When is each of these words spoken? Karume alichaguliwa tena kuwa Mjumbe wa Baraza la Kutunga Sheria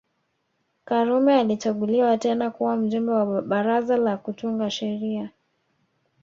Karume 0.85 1.39
alichaguliwa 1.39 2.17
tena 2.17 2.51
kuwa 2.51 2.75
Mjumbe 2.77 3.11
wa 3.11 3.41
Baraza 3.41 3.97
la 3.97 4.17
Kutunga 4.17 4.69
Sheria 4.71 5.29